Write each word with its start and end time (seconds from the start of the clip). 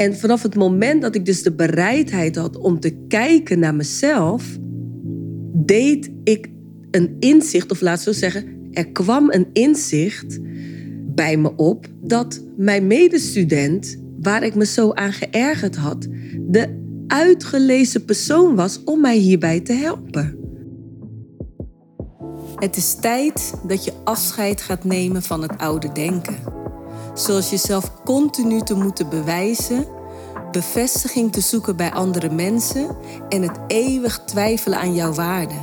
En 0.00 0.16
vanaf 0.16 0.42
het 0.42 0.54
moment 0.54 1.02
dat 1.02 1.14
ik 1.14 1.24
dus 1.24 1.42
de 1.42 1.52
bereidheid 1.52 2.36
had 2.36 2.58
om 2.58 2.80
te 2.80 2.96
kijken 3.08 3.58
naar 3.58 3.74
mezelf, 3.74 4.58
deed 5.52 6.10
ik 6.24 6.48
een 6.90 7.16
inzicht, 7.18 7.70
of 7.70 7.80
laat 7.80 8.00
zo 8.00 8.12
zeggen, 8.12 8.44
er 8.72 8.88
kwam 8.88 9.30
een 9.30 9.46
inzicht 9.52 10.38
bij 11.14 11.36
me 11.36 11.56
op 11.56 11.86
dat 12.02 12.42
mijn 12.56 12.86
medestudent, 12.86 14.02
waar 14.20 14.42
ik 14.42 14.54
me 14.54 14.66
zo 14.66 14.92
aan 14.92 15.12
geërgerd 15.12 15.76
had, 15.76 16.08
de 16.40 16.78
uitgelezen 17.06 18.04
persoon 18.04 18.54
was 18.54 18.84
om 18.84 19.00
mij 19.00 19.16
hierbij 19.16 19.60
te 19.60 19.72
helpen. 19.72 20.38
Het 22.56 22.76
is 22.76 22.94
tijd 22.94 23.54
dat 23.66 23.84
je 23.84 23.92
afscheid 24.04 24.60
gaat 24.60 24.84
nemen 24.84 25.22
van 25.22 25.42
het 25.42 25.58
oude 25.58 25.92
denken. 25.92 26.49
Zoals 27.20 27.50
jezelf 27.50 27.90
continu 28.04 28.60
te 28.60 28.74
moeten 28.74 29.08
bewijzen, 29.08 29.86
bevestiging 30.50 31.32
te 31.32 31.40
zoeken 31.40 31.76
bij 31.76 31.92
andere 31.92 32.30
mensen 32.30 32.96
en 33.28 33.42
het 33.42 33.58
eeuwig 33.66 34.24
twijfelen 34.24 34.78
aan 34.78 34.94
jouw 34.94 35.12
waarde. 35.12 35.54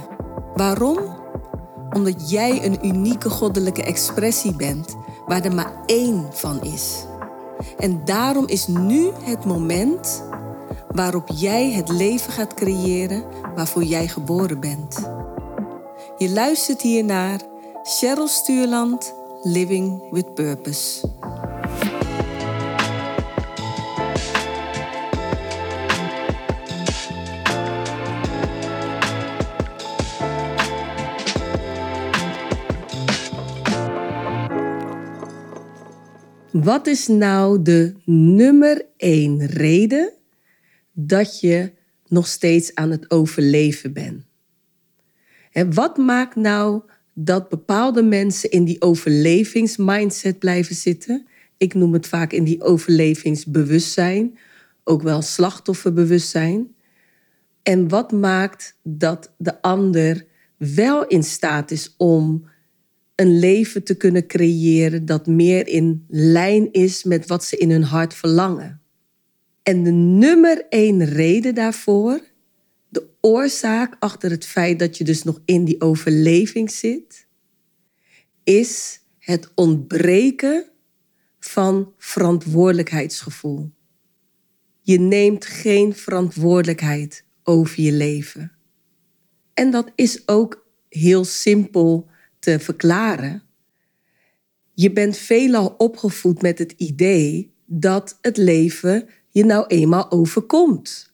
Waarom? 0.54 0.98
Omdat 1.90 2.30
jij 2.30 2.66
een 2.66 2.86
unieke 2.86 3.30
goddelijke 3.30 3.84
expressie 3.84 4.56
bent 4.56 4.96
waar 5.26 5.46
er 5.46 5.56
maar 5.56 5.74
één 5.86 6.28
van 6.32 6.62
is. 6.62 7.06
En 7.78 8.06
daarom 8.06 8.48
is 8.48 8.68
nu 8.68 9.10
het 9.24 9.46
moment 9.46 10.24
waarop 10.92 11.30
jij 11.34 11.72
het 11.72 11.90
leven 11.90 12.32
gaat 12.32 12.54
creëren 12.54 13.24
waarvoor 13.56 13.84
jij 13.84 14.08
geboren 14.08 14.60
bent. 14.60 15.12
Je 16.18 16.30
luistert 16.30 16.82
hier 16.82 17.04
naar 17.04 17.40
Cheryl 17.84 18.28
Stuurland, 18.28 19.14
Living 19.42 20.12
with 20.12 20.34
Purpose. 20.34 21.10
Wat 36.52 36.88
is 36.88 37.08
nou 37.08 37.62
de 37.62 37.94
nummer 38.06 38.86
één 38.98 39.46
reden 39.46 40.14
dat 40.94 41.40
je 41.40 41.72
nog 42.08 42.28
steeds 42.28 42.76
aan 42.76 42.92
het 42.92 43.12
overleven 43.12 43.94
bent? 43.94 44.26
En 45.52 45.74
wat 45.74 45.98
maakt 45.98 46.36
nou 46.36 46.82
dat 47.14 47.50
bepaalde 47.50 48.04
mensen 48.04 48.52
in 48.52 48.64
die 48.64 48.82
overlevingsmindset 48.82 50.40
blijven 50.40 50.76
zitten? 50.76 51.28
Ik 51.58 51.74
noem 51.74 51.94
het 51.94 52.08
vaak 52.08 52.32
in 52.32 52.44
die 52.44 52.64
overlevingsbewustzijn, 52.64 54.38
ook 54.84 55.02
wel 55.02 55.22
slachtofferbewustzijn. 55.22 56.76
En 57.64 57.88
wat 57.88 58.12
maakt 58.12 58.78
dat 58.84 59.34
de 59.38 59.62
ander 59.62 60.26
wel 60.58 61.08
in 61.08 61.24
staat 61.24 61.72
is 61.72 61.94
om 61.98 62.46
een 63.18 63.40
leven 63.40 63.84
te 63.84 63.96
kunnen 63.96 64.28
creëren 64.28 65.06
dat 65.06 65.28
meer 65.28 65.68
in 65.68 66.06
lijn 66.08 66.72
is 66.72 67.04
met 67.04 67.28
wat 67.28 67.44
ze 67.44 67.58
in 67.58 67.72
hun 67.72 67.84
hart 67.84 68.14
verlangen? 68.14 68.82
En 69.64 69.84
de 69.84 69.92
nummer 69.92 70.66
één 70.70 71.06
reden 71.06 71.56
daarvoor 71.56 72.22
de 72.90 73.10
oorzaak 73.22 73.96
achter 74.00 74.30
het 74.30 74.46
feit 74.46 74.80
dat 74.80 74.98
je 74.98 75.04
dus 75.04 75.24
nog 75.24 75.42
in 75.46 75.66
die 75.66 75.82
overleving 75.82 76.72
zit, 76.72 77.28
is 78.44 79.00
het 79.20 79.52
ontbreken 79.56 80.66
van 81.40 81.94
verantwoordelijkheidsgevoel. 81.98 83.72
Je 84.82 85.00
neemt 85.00 85.46
geen 85.46 85.96
verantwoordelijkheid 85.96 87.26
over 87.44 87.82
je 87.82 87.92
leven. 87.92 88.52
En 89.54 89.72
dat 89.72 89.92
is 89.96 90.28
ook 90.28 90.68
heel 90.90 91.24
simpel 91.24 92.10
te 92.48 92.60
verklaren. 92.60 93.44
Je 94.74 94.92
bent 94.92 95.18
veelal 95.18 95.76
opgevoed 95.78 96.42
met 96.42 96.60
het 96.60 96.74
idee 96.78 97.54
dat 97.66 98.18
het 98.22 98.38
leven 98.38 99.10
je 99.30 99.46
nou 99.46 99.66
eenmaal 99.68 100.12
overkomt. 100.12 101.12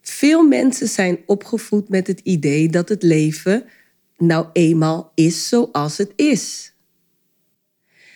Veel 0.00 0.42
mensen 0.42 0.88
zijn 0.88 1.18
opgevoed 1.26 1.88
met 1.88 2.06
het 2.06 2.20
idee 2.20 2.68
dat 2.68 2.88
het 2.88 3.02
leven 3.02 3.64
nou 4.16 4.46
eenmaal 4.52 5.12
is 5.14 5.48
zoals 5.48 5.98
het 5.98 6.12
is. 6.16 6.74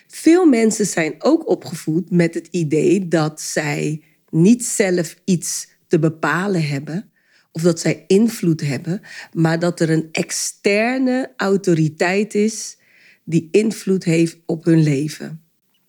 Veel 0.07 0.45
mensen 0.45 0.85
zijn 0.85 1.15
ook 1.19 1.49
opgevoed 1.49 2.11
met 2.11 2.33
het 2.33 2.47
idee 2.51 3.07
dat 3.07 3.41
zij 3.41 4.03
niet 4.29 4.65
zelf 4.65 5.15
iets 5.25 5.67
te 5.87 5.99
bepalen 5.99 6.67
hebben 6.67 7.10
of 7.51 7.61
dat 7.61 7.79
zij 7.79 8.03
invloed 8.07 8.61
hebben, 8.61 9.01
maar 9.33 9.59
dat 9.59 9.79
er 9.79 9.89
een 9.89 10.09
externe 10.11 11.33
autoriteit 11.37 12.35
is 12.35 12.77
die 13.23 13.47
invloed 13.51 14.03
heeft 14.03 14.37
op 14.45 14.65
hun 14.65 14.83
leven. 14.83 15.41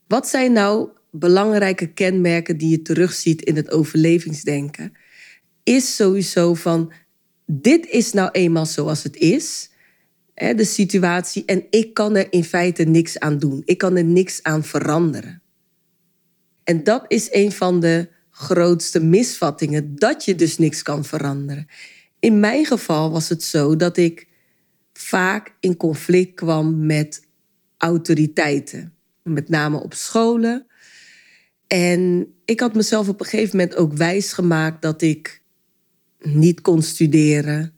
Wat 0.06 0.28
zijn 0.28 0.52
nou 0.52 0.88
belangrijke 1.10 1.86
kenmerken 1.86 2.56
die 2.56 2.68
je 2.68 2.82
terugziet 2.82 3.42
in 3.42 3.56
het 3.56 3.70
overlevingsdenken? 3.70 4.92
is 5.62 5.96
sowieso 5.96 6.54
van, 6.54 6.92
dit 7.46 7.88
is 7.88 8.12
nou 8.12 8.30
eenmaal 8.30 8.66
zoals 8.66 9.02
het 9.02 9.16
is, 9.16 9.70
hè, 10.34 10.54
de 10.54 10.64
situatie, 10.64 11.44
en 11.44 11.66
ik 11.70 11.94
kan 11.94 12.16
er 12.16 12.32
in 12.32 12.44
feite 12.44 12.82
niks 12.82 13.18
aan 13.18 13.38
doen. 13.38 13.62
Ik 13.64 13.78
kan 13.78 13.96
er 13.96 14.04
niks 14.04 14.42
aan 14.42 14.64
veranderen. 14.64 15.42
En 16.64 16.84
dat 16.84 17.04
is 17.08 17.28
een 17.32 17.52
van 17.52 17.80
de 17.80 18.08
grootste 18.42 19.00
misvattingen, 19.00 19.94
dat 19.96 20.24
je 20.24 20.34
dus 20.34 20.58
niks 20.58 20.82
kan 20.82 21.04
veranderen. 21.04 21.66
In 22.18 22.40
mijn 22.40 22.64
geval 22.64 23.10
was 23.10 23.28
het 23.28 23.42
zo 23.42 23.76
dat 23.76 23.96
ik 23.96 24.28
vaak 24.92 25.54
in 25.60 25.76
conflict 25.76 26.34
kwam 26.34 26.86
met 26.86 27.26
autoriteiten, 27.76 28.94
met 29.22 29.48
name 29.48 29.82
op 29.82 29.94
scholen. 29.94 30.66
En 31.66 32.26
ik 32.44 32.60
had 32.60 32.74
mezelf 32.74 33.08
op 33.08 33.20
een 33.20 33.26
gegeven 33.26 33.56
moment 33.56 33.76
ook 33.76 33.92
wijs 33.92 34.32
gemaakt 34.32 34.82
dat 34.82 35.02
ik 35.02 35.42
niet 36.18 36.60
kon 36.60 36.82
studeren. 36.82 37.74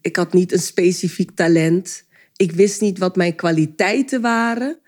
Ik 0.00 0.16
had 0.16 0.32
niet 0.32 0.52
een 0.52 0.58
specifiek 0.58 1.30
talent. 1.30 2.04
Ik 2.36 2.52
wist 2.52 2.80
niet 2.80 2.98
wat 2.98 3.16
mijn 3.16 3.34
kwaliteiten 3.34 4.20
waren. 4.20 4.78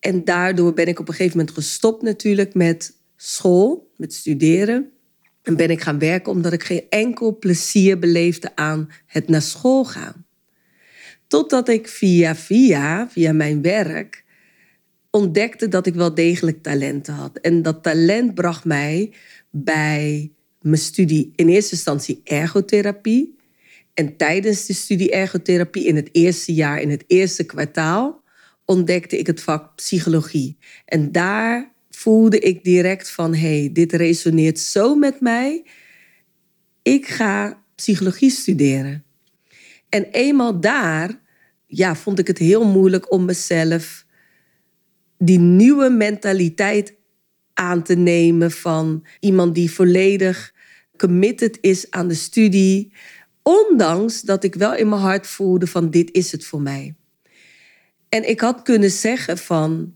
En 0.00 0.24
daardoor 0.24 0.72
ben 0.72 0.86
ik 0.86 0.98
op 1.00 1.08
een 1.08 1.14
gegeven 1.14 1.38
moment 1.38 1.56
gestopt 1.56 2.02
natuurlijk 2.02 2.54
met 2.54 2.96
school, 3.24 3.90
met 3.96 4.14
studeren. 4.14 4.90
En 5.42 5.56
ben 5.56 5.70
ik 5.70 5.80
gaan 5.80 5.98
werken 5.98 6.32
omdat 6.32 6.52
ik 6.52 6.62
geen 6.62 6.86
enkel 6.88 7.38
plezier 7.38 7.98
beleefde 7.98 8.56
aan 8.56 8.90
het 9.06 9.28
naar 9.28 9.42
school 9.42 9.84
gaan. 9.84 10.26
Totdat 11.26 11.68
ik 11.68 11.88
via 11.88 12.36
via, 12.36 13.08
via 13.10 13.32
mijn 13.32 13.62
werk, 13.62 14.24
ontdekte 15.10 15.68
dat 15.68 15.86
ik 15.86 15.94
wel 15.94 16.14
degelijk 16.14 16.62
talenten 16.62 17.14
had. 17.14 17.38
En 17.38 17.62
dat 17.62 17.82
talent 17.82 18.34
bracht 18.34 18.64
mij 18.64 19.12
bij 19.50 20.32
mijn 20.60 20.78
studie 20.78 21.32
in 21.36 21.48
eerste 21.48 21.74
instantie 21.74 22.20
ergotherapie. 22.24 23.36
En 23.94 24.16
tijdens 24.16 24.66
de 24.66 24.72
studie 24.72 25.10
ergotherapie 25.10 25.86
in 25.86 25.96
het 25.96 26.08
eerste 26.12 26.54
jaar, 26.54 26.80
in 26.80 26.90
het 26.90 27.04
eerste 27.06 27.44
kwartaal, 27.44 28.22
ontdekte 28.64 29.18
ik 29.18 29.26
het 29.26 29.42
vak 29.42 29.74
psychologie. 29.76 30.56
En 30.84 31.12
daar 31.12 31.73
voelde 31.94 32.38
ik 32.38 32.64
direct 32.64 33.10
van, 33.10 33.34
hé, 33.34 33.58
hey, 33.58 33.70
dit 33.72 33.92
resoneert 33.92 34.58
zo 34.58 34.94
met 34.94 35.20
mij. 35.20 35.66
Ik 36.82 37.06
ga 37.06 37.62
psychologie 37.74 38.30
studeren. 38.30 39.04
En 39.88 40.04
eenmaal 40.04 40.60
daar, 40.60 41.20
ja, 41.66 41.96
vond 41.96 42.18
ik 42.18 42.26
het 42.26 42.38
heel 42.38 42.64
moeilijk 42.64 43.12
om 43.12 43.24
mezelf 43.24 44.06
die 45.18 45.38
nieuwe 45.38 45.90
mentaliteit 45.90 46.94
aan 47.54 47.82
te 47.82 47.94
nemen 47.94 48.50
van 48.50 49.06
iemand 49.20 49.54
die 49.54 49.70
volledig 49.70 50.54
committed 50.96 51.58
is 51.60 51.90
aan 51.90 52.08
de 52.08 52.14
studie. 52.14 52.92
Ondanks 53.42 54.20
dat 54.20 54.44
ik 54.44 54.54
wel 54.54 54.74
in 54.74 54.88
mijn 54.88 55.00
hart 55.00 55.26
voelde 55.26 55.66
van 55.66 55.90
dit 55.90 56.12
is 56.12 56.32
het 56.32 56.44
voor 56.44 56.60
mij. 56.60 56.94
En 58.08 58.28
ik 58.28 58.40
had 58.40 58.62
kunnen 58.62 58.90
zeggen 58.90 59.38
van 59.38 59.94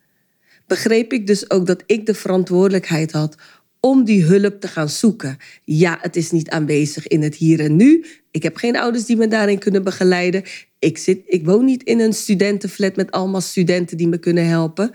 begreep 0.68 1.14
ik 1.14 1.28
dus 1.28 1.50
ook 1.50 1.66
dat 1.66 1.84
ik 1.86 2.06
de 2.06 2.14
verantwoordelijkheid 2.14 3.12
had 3.12 3.36
om 3.80 4.04
die 4.04 4.24
hulp 4.24 4.60
te 4.60 4.68
gaan 4.68 4.90
zoeken. 4.90 5.38
Ja, 5.64 5.98
het 6.02 6.16
is 6.16 6.32
niet 6.32 6.50
aanwezig 6.50 7.08
in 7.08 7.22
het 7.22 7.36
hier 7.36 7.60
en 7.60 7.76
nu. 7.76 8.06
Ik 8.32 8.44
heb 8.44 8.56
geen 8.56 8.78
ouders 8.78 9.06
die 9.06 9.18
me 9.18 9.28
daarin 9.28 9.60
kunnen 9.60 9.84
begeleiden. 9.84 10.44
Ik, 10.80 10.98
zit, 10.98 11.22
ik 11.26 11.46
woon 11.46 11.66
niet 11.66 11.84
in 11.84 12.00
een 12.00 12.14
studentenflat 12.14 12.96
met 12.96 13.12
allemaal 13.12 13.42
studenten 13.42 13.98
die 13.98 14.08
me 14.08 14.18
kunnen 14.18 14.48
helpen. 14.48 14.92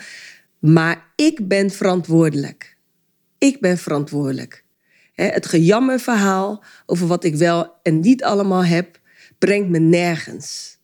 Maar 0.59 1.13
ik 1.17 1.49
ben 1.49 1.71
verantwoordelijk. 1.71 2.77
Ik 3.39 3.61
ben 3.61 3.79
verantwoordelijk. 3.79 4.65
Het 5.15 5.47
gejammerverhaal 5.47 6.65
over 6.87 7.07
wat 7.07 7.25
ik 7.25 7.35
wel 7.35 7.75
en 7.83 8.01
niet 8.01 8.25
allemaal 8.25 8.65
heb, 8.65 9.01
brengt 9.39 9.69
me 9.69 9.79
nergens. 9.79 10.79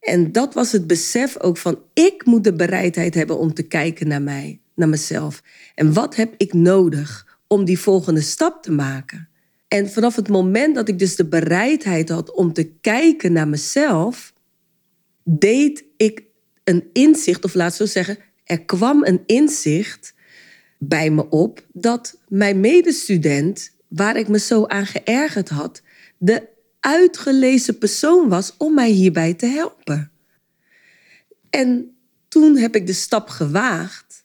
En 0.00 0.32
dat 0.32 0.54
was 0.54 0.72
het 0.72 0.86
besef 0.86 1.40
ook 1.40 1.56
van 1.56 1.78
ik 1.92 2.24
moet 2.24 2.44
de 2.44 2.52
bereidheid 2.52 3.14
hebben 3.14 3.38
om 3.38 3.54
te 3.54 3.62
kijken 3.62 4.08
naar 4.08 4.22
mij, 4.22 4.60
naar 4.74 4.88
mezelf. 4.88 5.42
En 5.74 5.92
wat 5.92 6.16
heb 6.16 6.34
ik 6.36 6.52
nodig 6.52 7.38
om 7.46 7.64
die 7.64 7.78
volgende 7.78 8.20
stap 8.20 8.62
te 8.62 8.72
maken? 8.72 9.28
En 9.68 9.90
vanaf 9.90 10.16
het 10.16 10.28
moment 10.28 10.74
dat 10.74 10.88
ik 10.88 10.98
dus 10.98 11.16
de 11.16 11.28
bereidheid 11.28 12.08
had 12.08 12.32
om 12.32 12.52
te 12.52 12.70
kijken 12.80 13.32
naar 13.32 13.48
mezelf, 13.48 14.32
deed 15.24 15.84
ik 15.96 16.22
een 16.64 16.84
inzicht, 16.92 17.44
of 17.44 17.54
laat 17.54 17.74
zo 17.74 17.86
zeggen, 17.86 18.18
er 18.44 18.64
kwam 18.64 19.04
een 19.04 19.22
inzicht 19.26 20.14
bij 20.78 21.10
me 21.10 21.28
op 21.28 21.66
dat 21.72 22.18
mijn 22.28 22.60
medestudent, 22.60 23.70
waar 23.88 24.16
ik 24.16 24.28
me 24.28 24.38
zo 24.38 24.66
aan 24.66 24.86
geërgerd 24.86 25.48
had, 25.48 25.82
de 26.18 26.48
uitgelezen 26.80 27.78
persoon 27.78 28.28
was 28.28 28.54
om 28.58 28.74
mij 28.74 28.90
hierbij 28.90 29.34
te 29.34 29.46
helpen. 29.46 30.10
En 31.50 31.96
toen 32.28 32.56
heb 32.56 32.74
ik 32.74 32.86
de 32.86 32.92
stap 32.92 33.28
gewaagd 33.28 34.24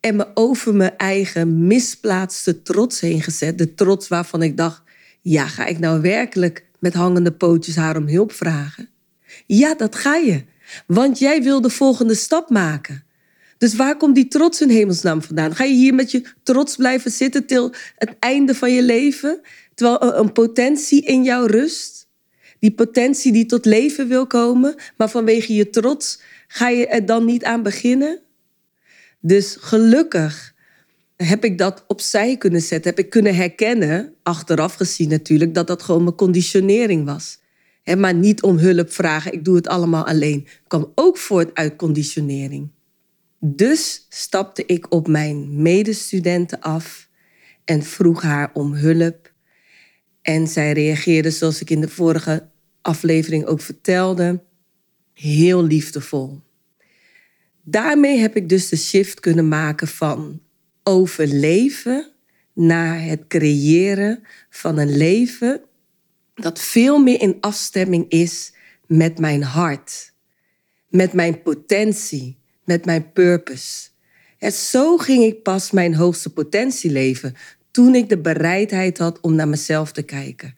en 0.00 0.16
me 0.16 0.26
over 0.34 0.74
mijn 0.74 0.96
eigen 0.96 1.66
misplaatste 1.66 2.62
trots 2.62 3.00
heen 3.00 3.22
gezet. 3.22 3.58
De 3.58 3.74
trots 3.74 4.08
waarvan 4.08 4.42
ik 4.42 4.56
dacht, 4.56 4.82
ja, 5.20 5.46
ga 5.46 5.66
ik 5.66 5.78
nou 5.78 6.00
werkelijk 6.00 6.66
met 6.78 6.94
hangende 6.94 7.32
pootjes 7.32 7.76
haar 7.76 7.96
om 7.96 8.08
hulp 8.08 8.32
vragen? 8.32 8.88
Ja, 9.46 9.74
dat 9.74 9.94
ga 9.94 10.14
je. 10.14 10.44
Want 10.86 11.18
jij 11.18 11.42
wil 11.42 11.60
de 11.60 11.70
volgende 11.70 12.14
stap 12.14 12.50
maken. 12.50 13.04
Dus 13.58 13.74
waar 13.74 13.96
komt 13.96 14.14
die 14.14 14.28
trots 14.28 14.60
in 14.60 14.68
hemelsnaam 14.68 15.22
vandaan? 15.22 15.54
Ga 15.54 15.64
je 15.64 15.74
hier 15.74 15.94
met 15.94 16.10
je 16.10 16.24
trots 16.42 16.76
blijven 16.76 17.10
zitten 17.10 17.46
till 17.46 17.70
het 17.96 18.16
einde 18.18 18.54
van 18.54 18.72
je 18.72 18.82
leven? 18.82 19.40
Terwijl 19.74 20.14
een 20.14 20.32
potentie 20.32 21.04
in 21.04 21.24
jou 21.24 21.46
rust? 21.46 22.08
Die 22.58 22.74
potentie 22.74 23.32
die 23.32 23.46
tot 23.46 23.64
leven 23.64 24.08
wil 24.08 24.26
komen, 24.26 24.74
maar 24.96 25.10
vanwege 25.10 25.54
je 25.54 25.70
trots 25.70 26.20
ga 26.46 26.68
je 26.68 26.86
er 26.86 27.06
dan 27.06 27.24
niet 27.24 27.44
aan 27.44 27.62
beginnen? 27.62 28.18
Dus 29.20 29.56
gelukkig 29.60 30.54
heb 31.16 31.44
ik 31.44 31.58
dat 31.58 31.84
opzij 31.86 32.36
kunnen 32.36 32.60
zetten. 32.60 32.90
Heb 32.94 33.04
ik 33.04 33.10
kunnen 33.10 33.34
herkennen, 33.34 34.14
achteraf 34.22 34.74
gezien 34.74 35.08
natuurlijk, 35.08 35.54
dat 35.54 35.66
dat 35.66 35.82
gewoon 35.82 36.02
mijn 36.02 36.16
conditionering 36.16 37.04
was. 37.04 37.38
maar 37.96 38.14
niet 38.14 38.42
om 38.42 38.58
hulp 38.58 38.92
vragen, 38.92 39.32
ik 39.32 39.44
doe 39.44 39.56
het 39.56 39.68
allemaal 39.68 40.06
alleen. 40.06 40.46
kwam 40.66 40.92
ook 40.94 41.18
voort 41.18 41.54
uit 41.54 41.76
conditionering. 41.76 42.70
Dus 43.46 44.06
stapte 44.08 44.66
ik 44.66 44.92
op 44.92 45.08
mijn 45.08 45.62
medestudenten 45.62 46.60
af 46.60 47.08
en 47.64 47.82
vroeg 47.82 48.22
haar 48.22 48.50
om 48.52 48.72
hulp. 48.74 49.32
En 50.22 50.48
zij 50.48 50.72
reageerde, 50.72 51.30
zoals 51.30 51.60
ik 51.60 51.70
in 51.70 51.80
de 51.80 51.88
vorige 51.88 52.48
aflevering 52.82 53.46
ook 53.46 53.60
vertelde, 53.60 54.42
heel 55.12 55.64
liefdevol. 55.64 56.40
Daarmee 57.62 58.18
heb 58.18 58.36
ik 58.36 58.48
dus 58.48 58.68
de 58.68 58.76
shift 58.76 59.20
kunnen 59.20 59.48
maken 59.48 59.88
van 59.88 60.40
overleven 60.82 62.12
naar 62.52 63.02
het 63.02 63.26
creëren 63.28 64.22
van 64.50 64.78
een 64.78 64.96
leven 64.96 65.60
dat 66.34 66.60
veel 66.60 66.98
meer 66.98 67.20
in 67.20 67.36
afstemming 67.40 68.08
is 68.08 68.52
met 68.86 69.18
mijn 69.18 69.42
hart, 69.42 70.12
met 70.88 71.12
mijn 71.12 71.42
potentie, 71.42 72.42
met 72.64 72.84
mijn 72.84 73.12
purpose. 73.12 73.88
En 74.38 74.52
zo 74.52 74.96
ging 74.96 75.22
ik 75.24 75.42
pas 75.42 75.70
mijn 75.70 75.94
hoogste 75.94 76.32
potentie 76.32 76.90
leven 76.90 77.34
toen 77.70 77.94
ik 77.94 78.08
de 78.08 78.18
bereidheid 78.18 78.98
had 78.98 79.20
om 79.20 79.34
naar 79.34 79.48
mezelf 79.48 79.92
te 79.92 80.02
kijken. 80.02 80.54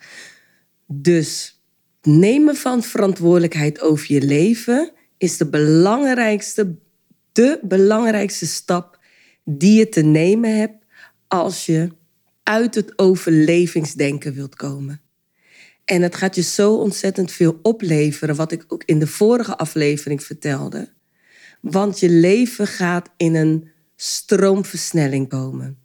Dus 0.87 1.61
nemen 2.03 2.57
van 2.57 2.83
verantwoordelijkheid 2.83 3.81
over 3.81 4.13
je 4.13 4.23
leven 4.23 4.93
is 5.19 5.37
de 5.37 5.47
belangrijkste, 5.47 6.75
de 7.33 7.59
belangrijkste 7.63 8.47
stap 8.47 8.99
die 9.45 9.79
je 9.79 9.89
te 9.89 10.03
nemen 10.03 10.57
hebt 10.57 10.85
als 11.29 11.67
je 11.67 11.89
uit 12.43 12.75
het 12.75 12.99
overlevingsdenken 12.99 14.35
wilt 14.35 14.55
komen. 14.55 15.01
En 15.85 16.03
het 16.03 16.17
gaat 16.17 16.35
je 16.35 16.43
zo 16.43 16.75
ontzettend 16.75 17.33
veel 17.33 17.59
opleveren, 17.63 18.37
wat 18.37 18.53
ik 18.53 18.65
ook 18.69 18.83
in 18.85 18.99
de 18.99 19.07
vorige 19.07 19.57
aflevering 19.57 20.23
vertelde. 20.23 20.96
Want 21.71 22.01
je 22.01 22.09
leven 22.09 22.67
gaat 22.67 23.11
in 23.17 23.35
een 23.35 23.69
stroomversnelling 23.97 25.29
komen. 25.29 25.79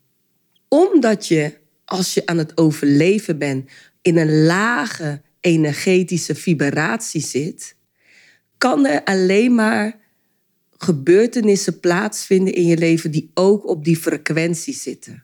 Omdat 0.68 1.28
je, 1.28 1.58
als 1.86 2.14
je 2.14 2.26
aan 2.26 2.38
het 2.38 2.58
overleven 2.58 3.38
bent, 3.38 3.70
in 4.02 4.18
een 4.18 4.44
lage 4.44 5.22
energetische 5.40 6.36
vibratie 6.36 7.22
zit, 7.22 7.76
kan 8.58 8.86
er 8.86 9.04
alleen 9.04 9.56
maar 9.56 10.00
gebeurtenissen 10.78 11.80
plaatsvinden 11.80 12.54
in 12.54 12.66
je 12.66 12.78
leven 12.78 13.12
die 13.12 13.32
ook 13.34 13.68
op 13.68 13.84
die 13.84 13.98
frequentie 13.98 14.74
zitten. 14.74 15.24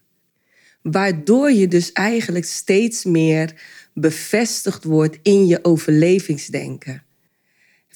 Waardoor 0.82 1.52
je 1.52 1.68
dus 1.68 1.92
eigenlijk 1.92 2.46
steeds 2.46 3.04
meer 3.04 3.54
bevestigd 3.94 4.84
wordt 4.84 5.18
in 5.22 5.48
je 5.48 5.64
overlevingsdenken. 5.64 7.04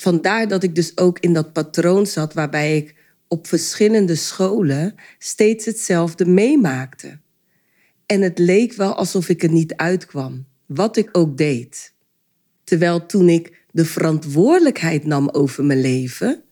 Vandaar 0.02 0.48
dat 0.48 0.64
ik 0.64 0.76
dus 0.76 0.98
ook 0.98 1.20
in 1.20 1.34
dat 1.34 1.54
patroon 1.54 2.06
zat 2.06 2.34
waarbij 2.34 2.78
ik 2.78 2.96
op 3.28 3.48
verschillende 3.48 4.16
scholen 4.16 4.96
steeds 5.18 5.66
hetzelfde 5.66 6.26
meemaakte. 6.26 7.20
En 8.06 8.22
het 8.22 8.40
leek 8.40 8.74
wel 8.74 8.96
alsof 8.96 9.30
ik 9.30 9.44
er 9.44 9.52
niet 9.52 9.76
uitkwam, 9.76 10.46
wat 10.66 10.98
ik 10.98 11.10
ook 11.12 11.38
deed. 11.38 11.94
Terwijl 12.64 13.06
toen 13.06 13.30
ik 13.30 13.66
de 13.72 13.86
verantwoordelijkheid 13.86 15.06
nam 15.06 15.30
over 15.30 15.66
mijn 15.66 15.82
leven 15.82 16.44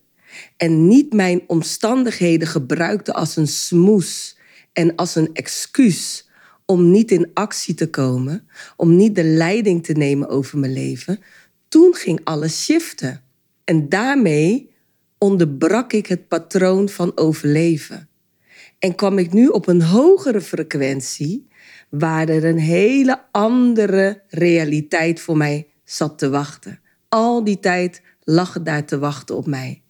en 0.57 0.87
niet 0.87 1.13
mijn 1.13 1.41
omstandigheden 1.47 2.47
gebruikte 2.47 3.13
als 3.13 3.35
een 3.35 3.47
smoes 3.47 4.37
en 4.73 4.95
als 4.95 5.15
een 5.15 5.29
excuus 5.33 6.29
om 6.65 6.91
niet 6.91 7.11
in 7.11 7.31
actie 7.33 7.73
te 7.73 7.89
komen, 7.89 8.47
om 8.75 8.95
niet 8.95 9.15
de 9.15 9.23
leiding 9.23 9.83
te 9.83 9.93
nemen 9.93 10.29
over 10.29 10.57
mijn 10.57 10.73
leven, 10.73 11.19
toen 11.67 11.95
ging 11.95 12.21
alles 12.23 12.63
shiften. 12.63 13.27
En 13.69 13.89
daarmee 13.89 14.73
onderbrak 15.17 15.93
ik 15.93 16.07
het 16.07 16.27
patroon 16.27 16.89
van 16.89 17.11
overleven. 17.17 18.09
En 18.79 18.95
kwam 18.95 19.17
ik 19.17 19.33
nu 19.33 19.47
op 19.47 19.67
een 19.67 19.81
hogere 19.81 20.41
frequentie, 20.41 21.47
waar 21.89 22.29
er 22.29 22.45
een 22.45 22.59
hele 22.59 23.21
andere 23.31 24.21
realiteit 24.27 25.19
voor 25.19 25.37
mij 25.37 25.67
zat 25.83 26.17
te 26.17 26.29
wachten. 26.29 26.79
al 27.09 27.43
die 27.43 27.59
tijd 27.59 28.01
lag 28.23 28.53
het 28.53 28.65
daar 28.65 28.85
te 28.85 28.99
wachten 28.99 29.35
op 29.35 29.45
mij. 29.45 29.81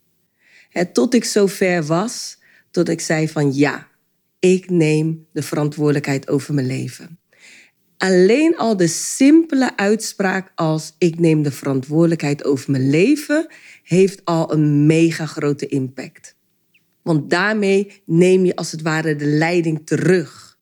tot 0.94 1.14
ik 1.14 1.24
zo 1.24 1.48
ver 1.48 1.84
was, 1.84 2.40
tot 2.72 2.90
ik 2.90 3.02
zei 3.02 3.28
van 3.28 3.54
ja, 3.54 3.88
ik 4.40 4.70
neem 4.70 5.28
de 5.32 5.42
verantwoordelijkheid 5.42 6.30
over 6.30 6.54
mijn 6.54 6.68
leven. 6.68 7.19
Alleen 8.00 8.58
al 8.58 8.78
de 8.78 8.88
simpele 8.88 9.78
uitspraak 9.78 10.52
als 10.56 10.96
ik 10.98 11.20
neem 11.20 11.44
de 11.44 11.52
verantwoordelijkheid 11.52 12.44
over 12.44 12.72
mijn 12.72 12.90
leven 12.90 13.48
heeft 13.84 14.26
al 14.26 14.54
een 14.54 14.86
mega 14.86 15.26
grote 15.26 15.68
impact. 15.68 16.36
Want 17.02 17.30
daarmee 17.30 18.02
neem 18.06 18.46
je 18.46 18.56
als 18.56 18.72
het 18.72 18.82
ware 18.82 19.16
de 19.16 19.26
leiding 19.26 19.82
terug. 19.86 20.58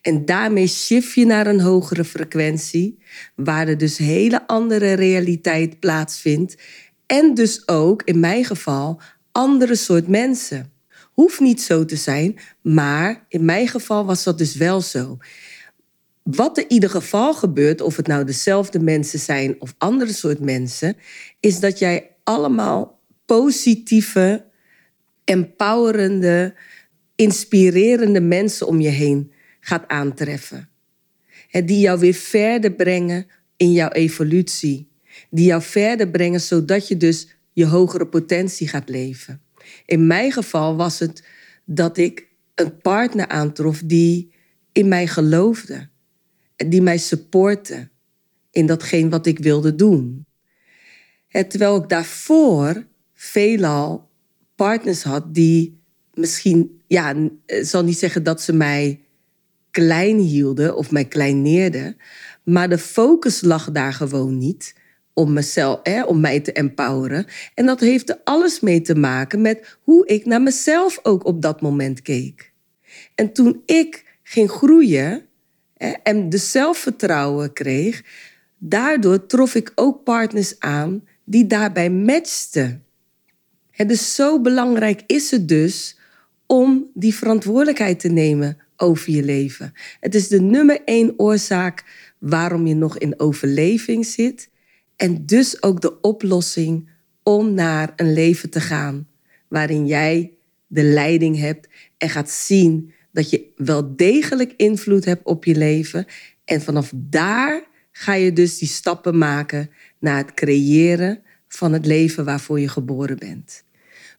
En 0.00 0.24
daarmee 0.24 0.66
shift 0.66 1.12
je 1.12 1.26
naar 1.26 1.46
een 1.46 1.60
hogere 1.60 2.04
frequentie, 2.04 2.98
waar 3.34 3.68
er 3.68 3.78
dus 3.78 3.98
hele 3.98 4.46
andere 4.46 4.92
realiteit 4.92 5.80
plaatsvindt. 5.80 6.56
En 7.06 7.34
dus 7.34 7.68
ook, 7.68 8.02
in 8.02 8.20
mijn 8.20 8.44
geval, 8.44 9.00
andere 9.32 9.74
soort 9.74 10.08
mensen. 10.08 10.72
Hoeft 11.12 11.40
niet 11.40 11.62
zo 11.62 11.84
te 11.84 11.96
zijn, 11.96 12.38
maar 12.62 13.24
in 13.28 13.44
mijn 13.44 13.68
geval 13.68 14.04
was 14.04 14.24
dat 14.24 14.38
dus 14.38 14.54
wel 14.54 14.80
zo. 14.80 15.18
Wat 16.22 16.56
er 16.56 16.62
in 16.62 16.72
ieder 16.72 16.90
geval 16.90 17.34
gebeurt, 17.34 17.80
of 17.80 17.96
het 17.96 18.06
nou 18.06 18.24
dezelfde 18.24 18.80
mensen 18.80 19.18
zijn 19.18 19.60
of 19.60 19.74
andere 19.78 20.12
soort 20.12 20.40
mensen, 20.40 20.96
is 21.40 21.60
dat 21.60 21.78
jij 21.78 22.10
allemaal 22.24 23.00
positieve, 23.26 24.44
empowerende, 25.24 26.54
inspirerende 27.16 28.20
mensen 28.20 28.66
om 28.66 28.80
je 28.80 28.88
heen 28.88 29.32
gaat 29.60 29.88
aantreffen. 29.88 30.68
Die 31.50 31.80
jou 31.80 31.98
weer 31.98 32.14
verder 32.14 32.72
brengen 32.72 33.26
in 33.56 33.72
jouw 33.72 33.90
evolutie. 33.90 34.90
Die 35.30 35.44
jou 35.44 35.62
verder 35.62 36.08
brengen 36.08 36.40
zodat 36.40 36.88
je 36.88 36.96
dus 36.96 37.28
je 37.52 37.66
hogere 37.66 38.06
potentie 38.06 38.68
gaat 38.68 38.88
leven. 38.88 39.42
In 39.86 40.06
mijn 40.06 40.32
geval 40.32 40.76
was 40.76 40.98
het 40.98 41.24
dat 41.64 41.96
ik 41.96 42.26
een 42.54 42.76
partner 42.78 43.28
aantrof 43.28 43.82
die 43.84 44.32
in 44.72 44.88
mij 44.88 45.06
geloofde. 45.06 45.88
Die 46.66 46.82
mij 46.82 46.98
supportte 46.98 47.88
in 48.50 48.66
datgene 48.66 49.08
wat 49.08 49.26
ik 49.26 49.38
wilde 49.38 49.74
doen. 49.74 50.26
Terwijl 51.28 51.76
ik 51.76 51.88
daarvoor 51.88 52.86
veelal 53.14 54.10
partners 54.54 55.02
had 55.02 55.34
die 55.34 55.80
misschien, 56.14 56.80
ja, 56.86 57.14
zal 57.46 57.84
niet 57.84 57.98
zeggen 57.98 58.22
dat 58.22 58.42
ze 58.42 58.52
mij 58.52 59.00
klein 59.70 60.18
hielden 60.18 60.76
of 60.76 60.90
mij 60.90 61.04
kleineerden, 61.04 61.96
maar 62.44 62.68
de 62.68 62.78
focus 62.78 63.40
lag 63.40 63.70
daar 63.70 63.92
gewoon 63.92 64.38
niet 64.38 64.74
om 65.12 65.32
mezelf, 65.32 65.80
hè, 65.82 66.04
om 66.04 66.20
mij 66.20 66.40
te 66.40 66.52
empoweren. 66.52 67.26
En 67.54 67.66
dat 67.66 67.80
heeft 67.80 68.10
er 68.10 68.20
alles 68.24 68.60
mee 68.60 68.80
te 68.80 68.94
maken 68.94 69.40
met 69.40 69.78
hoe 69.82 70.06
ik 70.06 70.26
naar 70.26 70.42
mezelf 70.42 70.98
ook 71.02 71.24
op 71.24 71.42
dat 71.42 71.60
moment 71.60 72.02
keek. 72.02 72.52
En 73.14 73.32
toen 73.32 73.62
ik 73.66 74.18
ging 74.22 74.50
groeien 74.50 75.26
en 76.02 76.28
de 76.28 76.36
zelfvertrouwen 76.36 77.52
kreeg, 77.52 78.02
daardoor 78.58 79.26
trof 79.26 79.54
ik 79.54 79.72
ook 79.74 80.04
partners 80.04 80.60
aan 80.60 81.04
die 81.24 81.46
daarbij 81.46 81.90
matchten. 81.90 82.84
Is 83.70 84.14
zo 84.14 84.40
belangrijk 84.40 85.02
is 85.06 85.30
het 85.30 85.48
dus 85.48 85.98
om 86.46 86.90
die 86.94 87.14
verantwoordelijkheid 87.14 88.00
te 88.00 88.08
nemen 88.08 88.58
over 88.76 89.12
je 89.12 89.22
leven. 89.22 89.72
Het 90.00 90.14
is 90.14 90.28
de 90.28 90.40
nummer 90.40 90.80
één 90.84 91.18
oorzaak 91.18 91.84
waarom 92.18 92.66
je 92.66 92.74
nog 92.74 92.98
in 92.98 93.20
overleving 93.20 94.06
zit. 94.06 94.50
En 94.96 95.26
dus 95.26 95.62
ook 95.62 95.80
de 95.80 96.00
oplossing 96.00 96.88
om 97.22 97.54
naar 97.54 97.92
een 97.96 98.12
leven 98.12 98.50
te 98.50 98.60
gaan 98.60 99.08
waarin 99.48 99.86
jij 99.86 100.32
de 100.66 100.82
leiding 100.82 101.38
hebt 101.38 101.68
en 101.98 102.08
gaat 102.08 102.30
zien 102.30 102.92
dat 103.12 103.30
je 103.30 103.52
wel 103.56 103.96
degelijk 103.96 104.54
invloed 104.56 105.04
hebt 105.04 105.24
op 105.24 105.44
je 105.44 105.54
leven. 105.54 106.06
En 106.44 106.62
vanaf 106.62 106.92
daar 106.94 107.62
ga 107.92 108.14
je 108.14 108.32
dus 108.32 108.58
die 108.58 108.68
stappen 108.68 109.18
maken 109.18 109.70
naar 109.98 110.16
het 110.16 110.34
creëren 110.34 111.22
van 111.48 111.72
het 111.72 111.86
leven 111.86 112.24
waarvoor 112.24 112.60
je 112.60 112.68
geboren 112.68 113.18
bent. 113.18 113.64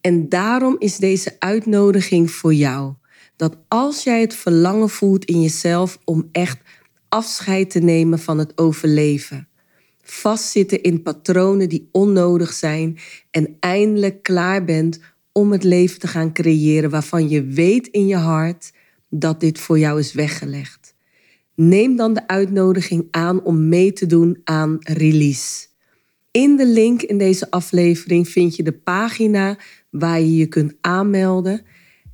En 0.01 0.29
daarom 0.29 0.75
is 0.79 0.97
deze 0.97 1.35
uitnodiging 1.39 2.31
voor 2.31 2.53
jou. 2.53 2.93
Dat 3.35 3.57
als 3.67 4.03
jij 4.03 4.21
het 4.21 4.35
verlangen 4.35 4.89
voelt 4.89 5.25
in 5.25 5.41
jezelf 5.41 5.99
om 6.05 6.29
echt 6.31 6.59
afscheid 7.09 7.69
te 7.69 7.79
nemen 7.79 8.19
van 8.19 8.37
het 8.37 8.57
overleven, 8.57 9.47
vastzitten 10.01 10.81
in 10.81 11.01
patronen 11.01 11.69
die 11.69 11.89
onnodig 11.91 12.53
zijn 12.53 12.97
en 13.31 13.57
eindelijk 13.59 14.23
klaar 14.23 14.63
bent 14.63 14.99
om 15.31 15.51
het 15.51 15.63
leven 15.63 15.99
te 15.99 16.07
gaan 16.07 16.33
creëren 16.33 16.89
waarvan 16.89 17.29
je 17.29 17.43
weet 17.43 17.87
in 17.87 18.07
je 18.07 18.15
hart 18.15 18.71
dat 19.19 19.39
dit 19.39 19.59
voor 19.59 19.79
jou 19.79 19.99
is 19.99 20.13
weggelegd. 20.13 20.95
Neem 21.55 21.95
dan 21.95 22.13
de 22.13 22.27
uitnodiging 22.27 23.07
aan 23.11 23.43
om 23.43 23.69
mee 23.69 23.93
te 23.93 24.05
doen 24.05 24.41
aan 24.43 24.77
release. 24.79 25.67
In 26.31 26.55
de 26.55 26.67
link 26.67 27.01
in 27.01 27.17
deze 27.17 27.51
aflevering 27.51 28.29
vind 28.29 28.55
je 28.55 28.63
de 28.63 28.71
pagina 28.71 29.57
waar 29.89 30.19
je 30.19 30.35
je 30.35 30.47
kunt 30.47 30.73
aanmelden. 30.81 31.61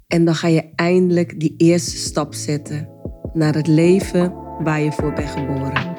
En 0.08 0.26
dan 0.26 0.36
ga 0.36 0.48
je 0.48 0.70
eindelijk 0.76 1.40
die 1.40 1.54
eerste 1.58 1.98
stap 1.98 2.34
zetten 2.34 2.90
naar 3.34 3.56
het 3.56 3.68
leven 3.68 4.34
waar 4.64 4.82
je 4.82 4.92
voor 4.92 5.14
bent 5.14 5.30
geboren. 5.30 5.98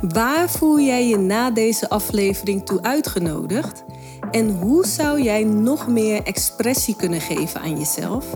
Waar 0.00 0.50
voel 0.50 0.80
jij 0.80 1.08
je 1.08 1.16
na 1.16 1.50
deze 1.50 1.88
aflevering 1.88 2.66
toe 2.66 2.82
uitgenodigd? 2.82 3.84
En 4.30 4.50
hoe 4.50 4.86
zou 4.86 5.22
jij 5.22 5.44
nog 5.44 5.88
meer 5.88 6.22
expressie 6.22 6.96
kunnen 6.96 7.20
geven 7.20 7.60
aan 7.60 7.78
jezelf? 7.78 8.26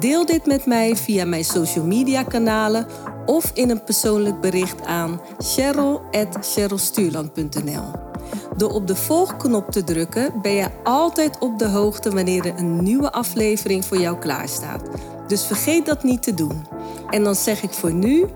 Deel 0.00 0.26
dit 0.26 0.46
met 0.46 0.66
mij 0.66 0.96
via 0.96 1.24
mijn 1.24 1.44
social 1.44 1.84
media 1.84 2.22
kanalen 2.22 2.86
of 3.26 3.50
in 3.54 3.70
een 3.70 3.84
persoonlijk 3.84 4.40
bericht 4.40 4.86
aan 4.86 5.20
cheryl.cherylstuurland.nl. 5.38 8.08
Door 8.56 8.70
op 8.70 8.86
de 8.86 8.96
volgknop 8.96 9.70
te 9.70 9.84
drukken 9.84 10.32
ben 10.42 10.52
je 10.52 10.68
altijd 10.84 11.38
op 11.38 11.58
de 11.58 11.68
hoogte 11.68 12.10
wanneer 12.10 12.46
er 12.46 12.58
een 12.58 12.82
nieuwe 12.82 13.12
aflevering 13.12 13.84
voor 13.84 13.98
jou 13.98 14.18
klaarstaat. 14.18 14.82
Dus 15.26 15.44
vergeet 15.44 15.86
dat 15.86 16.02
niet 16.02 16.22
te 16.22 16.34
doen. 16.34 16.66
En 17.10 17.24
dan 17.24 17.34
zeg 17.34 17.62
ik 17.62 17.70
voor 17.70 17.92
nu, 17.92 18.26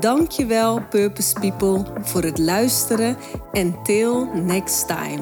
dankjewel 0.00 0.80
Purpose 0.90 1.34
People 1.40 1.84
voor 2.00 2.22
het 2.22 2.38
luisteren 2.38 3.16
en 3.52 3.76
till 3.82 4.28
next 4.34 4.86
time. 4.86 5.20